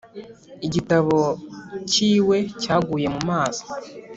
igitabo 0.65 1.19
cyiwe 1.89 2.37
cyaguye 2.61 3.07
mu 3.13 3.21
mazi 3.29 3.63